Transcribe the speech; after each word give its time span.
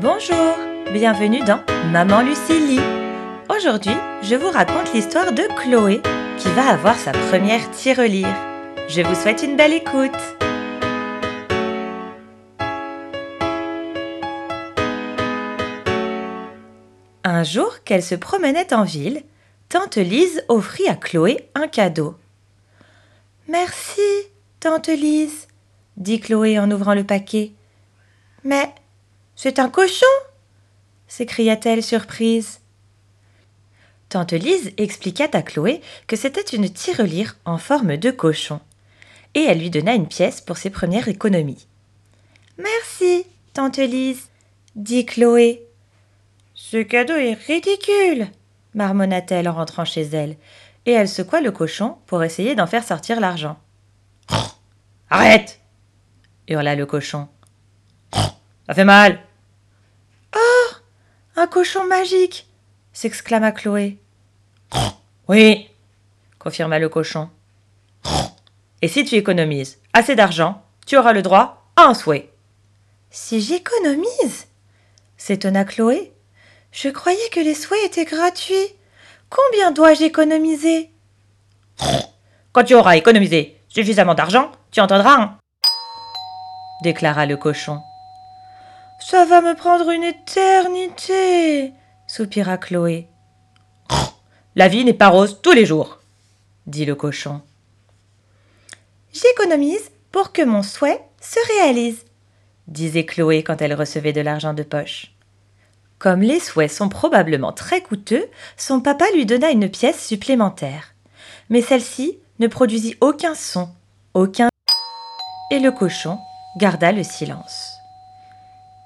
Bonjour, 0.00 0.56
bienvenue 0.94 1.40
dans 1.44 1.60
Maman 1.92 2.22
Lucie 2.22 2.80
Aujourd'hui, 3.50 3.92
je 4.22 4.34
vous 4.34 4.48
raconte 4.48 4.94
l'histoire 4.94 5.30
de 5.34 5.42
Chloé 5.56 6.00
qui 6.38 6.48
va 6.52 6.70
avoir 6.70 6.96
sa 6.96 7.12
première 7.12 7.70
tirelire. 7.70 8.34
Je 8.88 9.02
vous 9.02 9.14
souhaite 9.14 9.42
une 9.42 9.58
belle 9.58 9.74
écoute. 9.74 10.10
Un 17.22 17.42
jour 17.44 17.82
qu'elle 17.84 18.02
se 18.02 18.14
promenait 18.14 18.72
en 18.72 18.84
ville, 18.84 19.22
Tante 19.68 19.96
Lise 19.96 20.42
offrit 20.48 20.88
à 20.88 20.94
Chloé 20.94 21.50
un 21.54 21.68
cadeau. 21.68 22.16
Merci, 23.48 24.00
Tante 24.60 24.88
Lise, 24.88 25.46
dit 25.98 26.20
Chloé 26.20 26.58
en 26.58 26.70
ouvrant 26.70 26.94
le 26.94 27.04
paquet. 27.04 27.52
Mais 28.44 28.72
c'est 29.42 29.58
un 29.58 29.70
cochon 29.70 30.04
s'écria-t-elle 31.08 31.82
surprise. 31.82 32.60
Tante 34.10 34.34
Lise 34.34 34.72
expliqua 34.76 35.28
à 35.32 35.40
Chloé 35.40 35.80
que 36.06 36.14
c'était 36.14 36.42
une 36.42 36.68
tirelire 36.68 37.38
en 37.46 37.56
forme 37.56 37.96
de 37.96 38.10
cochon, 38.10 38.60
et 39.32 39.40
elle 39.44 39.60
lui 39.60 39.70
donna 39.70 39.94
une 39.94 40.08
pièce 40.08 40.42
pour 40.42 40.58
ses 40.58 40.68
premières 40.68 41.08
économies. 41.08 41.66
Merci, 42.58 43.24
Tante 43.54 43.78
Lise, 43.78 44.28
dit 44.76 45.06
Chloé. 45.06 45.66
Ce 46.52 46.76
cadeau 46.76 47.16
est 47.16 47.32
ridicule, 47.32 48.28
marmonna-t-elle 48.74 49.48
en 49.48 49.54
rentrant 49.54 49.86
chez 49.86 50.02
elle, 50.02 50.36
et 50.84 50.92
elle 50.92 51.08
secoua 51.08 51.40
le 51.40 51.50
cochon 51.50 51.96
pour 52.06 52.22
essayer 52.22 52.54
d'en 52.54 52.66
faire 52.66 52.84
sortir 52.84 53.20
l'argent. 53.20 53.58
Arrête 55.08 55.60
hurla 56.46 56.74
le 56.74 56.84
cochon. 56.84 57.26
Ça 58.12 58.74
fait 58.74 58.84
mal 58.84 59.18
un 61.40 61.46
cochon 61.46 61.84
magique 61.84 62.46
s'exclama 62.92 63.50
Chloé. 63.52 63.96
Oui, 65.26 65.70
confirma 66.38 66.78
le 66.78 66.90
cochon. 66.90 67.30
Et 68.82 68.88
si 68.88 69.06
tu 69.06 69.14
économises 69.14 69.78
assez 69.94 70.14
d'argent, 70.14 70.62
tu 70.86 70.98
auras 70.98 71.14
le 71.14 71.22
droit 71.22 71.64
à 71.76 71.84
un 71.84 71.94
souhait. 71.94 72.30
Si 73.10 73.40
j'économise 73.40 74.48
s'étonna 75.16 75.64
Chloé. 75.64 76.12
Je 76.72 76.88
croyais 76.90 77.28
que 77.32 77.40
les 77.40 77.54
souhaits 77.54 77.86
étaient 77.86 78.04
gratuits. 78.04 78.74
Combien 79.30 79.70
dois-je 79.70 80.04
économiser? 80.04 80.90
Quand 82.52 82.64
tu 82.64 82.74
auras 82.74 82.96
économisé 82.96 83.60
suffisamment 83.68 84.14
d'argent, 84.14 84.52
tu 84.70 84.80
entendras 84.80 85.22
un. 85.22 85.38
déclara 86.82 87.24
le 87.24 87.36
cochon. 87.38 87.80
Ça 89.10 89.24
va 89.24 89.40
me 89.40 89.56
prendre 89.56 89.90
une 89.90 90.04
éternité, 90.04 91.72
soupira 92.06 92.58
Chloé. 92.58 93.08
La 94.54 94.68
vie 94.68 94.84
n'est 94.84 94.94
pas 94.94 95.08
rose 95.08 95.40
tous 95.42 95.50
les 95.50 95.66
jours, 95.66 95.98
dit 96.68 96.84
le 96.84 96.94
cochon. 96.94 97.40
J'économise 99.12 99.90
pour 100.12 100.30
que 100.30 100.42
mon 100.42 100.62
souhait 100.62 101.00
se 101.20 101.40
réalise, 101.54 102.04
disait 102.68 103.04
Chloé 103.04 103.42
quand 103.42 103.60
elle 103.60 103.74
recevait 103.74 104.12
de 104.12 104.20
l'argent 104.20 104.54
de 104.54 104.62
poche. 104.62 105.10
Comme 105.98 106.20
les 106.20 106.38
souhaits 106.38 106.70
sont 106.70 106.88
probablement 106.88 107.52
très 107.52 107.80
coûteux, 107.80 108.28
son 108.56 108.80
papa 108.80 109.06
lui 109.12 109.26
donna 109.26 109.50
une 109.50 109.68
pièce 109.68 110.06
supplémentaire. 110.06 110.94
Mais 111.48 111.62
celle-ci 111.62 112.20
ne 112.38 112.46
produisit 112.46 112.96
aucun 113.00 113.34
son, 113.34 113.70
aucun 114.14 114.50
et 115.50 115.58
le 115.58 115.72
cochon 115.72 116.16
garda 116.58 116.92
le 116.92 117.02
silence. 117.02 117.79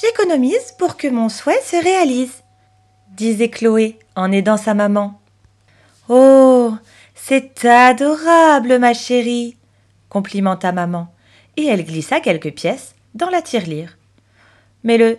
J'économise 0.00 0.72
pour 0.78 0.96
que 0.96 1.08
mon 1.08 1.28
souhait 1.28 1.60
se 1.60 1.76
réalise, 1.76 2.42
disait 3.08 3.50
Chloé 3.50 3.98
en 4.16 4.32
aidant 4.32 4.56
sa 4.56 4.72
maman. 4.72 5.20
Oh, 6.08 6.72
c'est 7.14 7.66
adorable, 7.66 8.78
ma 8.78 8.94
chérie, 8.94 9.58
complimenta 10.08 10.72
maman, 10.72 11.12
et 11.58 11.66
elle 11.66 11.84
glissa 11.84 12.20
quelques 12.20 12.54
pièces 12.54 12.94
dans 13.14 13.28
la 13.28 13.42
tirelire. 13.42 13.98
Mais 14.84 14.96
le 14.96 15.18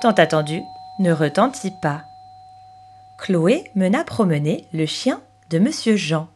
tant 0.00 0.10
attendu 0.10 0.60
ne 0.98 1.12
retentit 1.12 1.72
pas. 1.80 2.02
Chloé 3.18 3.62
mena 3.76 4.02
promener 4.02 4.66
le 4.72 4.86
chien 4.86 5.22
de 5.50 5.60
Monsieur 5.60 5.94
Jean. 5.94 6.28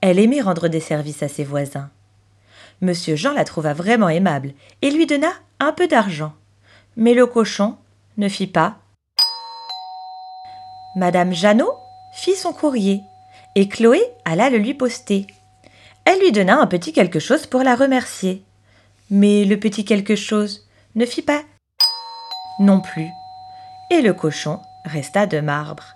Elle 0.00 0.18
aimait 0.18 0.40
rendre 0.40 0.68
des 0.68 0.80
services 0.80 1.22
à 1.22 1.28
ses 1.28 1.44
voisins. 1.44 1.90
Monsieur 2.80 3.14
Jean 3.14 3.34
la 3.34 3.44
trouva 3.44 3.74
vraiment 3.74 4.08
aimable 4.08 4.54
et 4.80 4.90
lui 4.90 5.06
donna 5.06 5.32
un 5.60 5.72
peu 5.72 5.86
d'argent. 5.86 6.32
Mais 6.96 7.14
le 7.14 7.26
cochon 7.26 7.76
ne 8.16 8.28
fit 8.28 8.46
pas. 8.46 8.76
Madame 10.96 11.32
Jeannot 11.32 11.74
fit 12.12 12.36
son 12.36 12.52
courrier, 12.52 13.02
et 13.54 13.68
Chloé 13.68 14.02
alla 14.24 14.50
le 14.50 14.58
lui 14.58 14.74
poster. 14.74 15.26
Elle 16.04 16.20
lui 16.20 16.32
donna 16.32 16.58
un 16.58 16.66
petit 16.66 16.92
quelque 16.92 17.18
chose 17.18 17.46
pour 17.46 17.62
la 17.62 17.74
remercier. 17.74 18.42
Mais 19.10 19.44
le 19.44 19.58
petit 19.58 19.84
quelque 19.84 20.16
chose 20.16 20.66
ne 20.94 21.06
fit 21.06 21.22
pas 21.22 21.42
non 22.58 22.80
plus, 22.80 23.08
et 23.90 24.02
le 24.02 24.12
cochon 24.12 24.60
resta 24.84 25.26
de 25.26 25.40
marbre. 25.40 25.94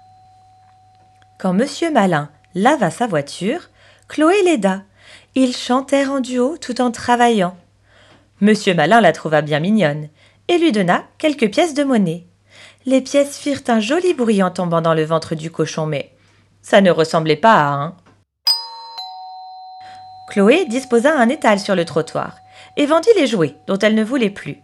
Quand 1.38 1.52
Monsieur 1.52 1.90
Malin 1.92 2.30
lava 2.54 2.90
sa 2.90 3.06
voiture, 3.06 3.68
Chloé 4.08 4.42
l'aida. 4.42 4.82
Ils 5.34 5.54
chantèrent 5.54 6.10
en 6.10 6.20
duo 6.20 6.56
tout 6.58 6.80
en 6.80 6.90
travaillant. 6.90 7.56
Monsieur 8.40 8.74
Malin 8.74 9.00
la 9.00 9.12
trouva 9.12 9.42
bien 9.42 9.60
mignonne 9.60 10.08
et 10.48 10.58
lui 10.58 10.72
donna 10.72 11.04
quelques 11.18 11.50
pièces 11.50 11.74
de 11.74 11.84
monnaie. 11.84 12.26
Les 12.84 13.00
pièces 13.00 13.36
firent 13.36 13.62
un 13.68 13.80
joli 13.80 14.14
bruit 14.14 14.42
en 14.42 14.50
tombant 14.50 14.80
dans 14.80 14.94
le 14.94 15.04
ventre 15.04 15.34
du 15.34 15.50
cochon, 15.50 15.86
mais 15.86 16.14
ça 16.62 16.80
ne 16.80 16.90
ressemblait 16.90 17.36
pas 17.36 17.54
à 17.54 17.72
un. 17.72 17.96
Chloé 20.30 20.64
disposa 20.66 21.16
un 21.16 21.28
étal 21.28 21.58
sur 21.58 21.74
le 21.74 21.84
trottoir 21.84 22.36
et 22.76 22.86
vendit 22.86 23.10
les 23.16 23.26
jouets 23.26 23.56
dont 23.66 23.78
elle 23.78 23.94
ne 23.94 24.04
voulait 24.04 24.30
plus. 24.30 24.58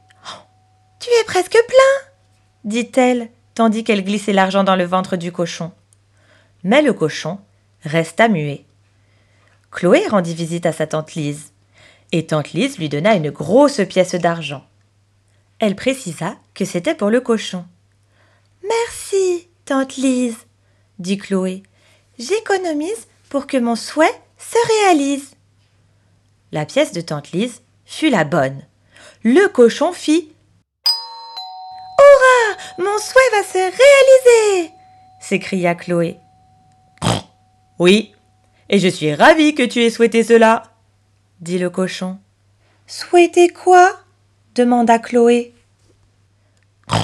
tu 1.01 1.11
es 1.21 1.25
presque 1.25 1.53
plein, 1.53 2.11
dit-elle, 2.65 3.29
tandis 3.55 3.85
qu'elle 3.85 4.05
glissait 4.05 4.33
l'argent 4.33 4.65
dans 4.65 4.77
le 4.77 4.85
ventre 4.85 5.17
du 5.17 5.33
cochon. 5.33 5.73
Mais 6.63 6.83
le 6.83 6.93
cochon 6.93 7.39
resta 7.83 8.29
muet. 8.29 8.65
Chloé 9.71 10.07
rendit 10.09 10.35
visite 10.35 10.67
à 10.67 10.73
sa 10.73 10.87
tante 10.87 11.15
Lise, 11.15 11.53
et 12.13 12.27
tante 12.27 12.53
Lise 12.53 12.79
lui 12.79 12.89
donna 12.89 13.15
une 13.15 13.31
grosse 13.31 13.81
pièce 13.89 14.15
d'argent 14.15 14.65
elle 15.63 15.77
précisa 15.77 16.35
que 16.55 16.65
c'était 16.65 16.97
pour 16.97 17.09
le 17.09 17.21
cochon. 17.21 17.65
Merci, 18.65 19.49
tante 19.65 19.97
Lise, 19.97 20.39
dit 20.99 21.19
Chloé. 21.19 21.63
J'économise 22.19 23.07
pour 23.29 23.47
que 23.47 23.59
mon 23.59 23.77
souhait 23.77 24.21
se 24.37 24.59
réalise. 24.73 25.37
La 26.51 26.67
pièce 26.67 26.91
de 26.93 27.01
tante 27.01 27.31
Lise 27.31 27.63
fut 27.85 28.11
la 28.11 28.25
bonne. 28.25 28.61
Le 29.23 29.47
cochon 29.47 29.93
fit 29.93 30.33
Hurrah 32.01 32.57
Mon 32.79 32.99
souhait 32.99 33.31
va 33.31 33.45
se 33.45 33.59
réaliser 33.59 34.75
s'écria 35.21 35.77
Chloé. 35.77 36.19
Oui, 37.79 38.13
et 38.69 38.81
je 38.81 38.89
suis 38.89 39.15
ravie 39.15 39.55
que 39.55 39.63
tu 39.63 39.81
aies 39.81 39.91
souhaité 39.91 40.25
cela, 40.25 40.65
dit 41.41 41.61
le 41.61 41.71
cochon. 41.71 42.19
Souhaiter 42.89 43.49
quoi? 43.49 44.02
Demanda 44.55 44.99
Chloé. 44.99 45.55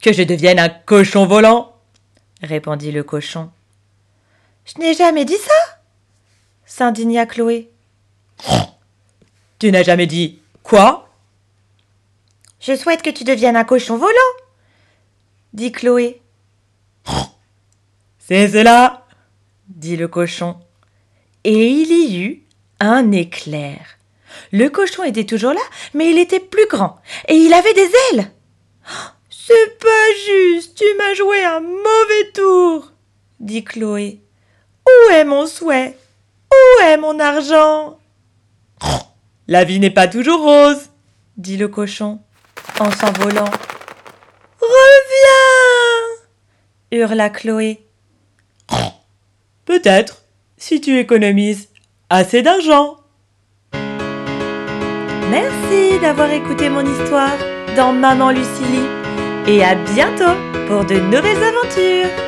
Que 0.00 0.12
je 0.12 0.22
devienne 0.22 0.60
un 0.60 0.68
cochon 0.68 1.26
volant, 1.26 1.74
répondit 2.40 2.92
le 2.92 3.02
cochon. 3.02 3.50
Je 4.64 4.80
n'ai 4.80 4.94
jamais 4.94 5.24
dit 5.24 5.36
ça, 5.36 5.78
s'indigna 6.66 7.26
Chloé. 7.26 7.70
Tu 9.58 9.72
n'as 9.72 9.82
jamais 9.82 10.06
dit 10.06 10.40
quoi? 10.62 11.08
Je 12.60 12.76
souhaite 12.76 13.02
que 13.02 13.10
tu 13.10 13.24
deviennes 13.24 13.56
un 13.56 13.64
cochon 13.64 13.96
volant, 13.96 14.12
dit 15.52 15.72
Chloé. 15.72 16.22
C'est 18.20 18.48
cela, 18.48 19.04
dit 19.66 19.96
le 19.96 20.06
cochon. 20.06 20.60
Et 21.42 21.68
il 21.68 21.90
y 21.90 22.22
eut 22.22 22.42
un 22.78 23.10
éclair. 23.10 23.97
Le 24.52 24.68
cochon 24.68 25.04
était 25.04 25.24
toujours 25.24 25.52
là, 25.52 25.60
mais 25.94 26.10
il 26.10 26.18
était 26.18 26.40
plus 26.40 26.66
grand, 26.68 27.00
et 27.28 27.34
il 27.34 27.52
avait 27.52 27.74
des 27.74 27.90
ailes. 28.12 28.30
C'est 29.30 29.78
pas 29.78 29.86
juste, 30.26 30.76
tu 30.76 30.84
m'as 30.96 31.14
joué 31.14 31.42
un 31.44 31.60
mauvais 31.60 32.30
tour, 32.34 32.92
dit 33.40 33.64
Chloé. 33.64 34.20
Où 34.86 35.10
est 35.12 35.24
mon 35.24 35.46
souhait? 35.46 35.96
Où 36.52 36.82
est 36.82 36.96
mon 36.96 37.18
argent? 37.18 37.98
La 39.46 39.64
vie 39.64 39.80
n'est 39.80 39.90
pas 39.90 40.08
toujours 40.08 40.42
rose, 40.42 40.90
dit 41.36 41.56
le 41.56 41.68
cochon, 41.68 42.20
en 42.78 42.90
s'envolant. 42.90 43.50
Reviens 44.60 46.26
hurla 46.90 47.30
Chloé. 47.30 47.84
Peut-être, 49.64 50.22
si 50.56 50.80
tu 50.80 50.98
économises 50.98 51.68
assez 52.10 52.42
d'argent. 52.42 52.96
Merci 55.30 55.98
d'avoir 56.00 56.30
écouté 56.30 56.70
mon 56.70 56.80
histoire 56.80 57.36
dans 57.76 57.92
Maman 57.92 58.30
Lucilie. 58.30 58.88
et 59.46 59.62
à 59.64 59.74
bientôt 59.74 60.36
pour 60.66 60.84
de 60.84 60.96
nouvelles 60.96 61.42
aventures 61.42 62.27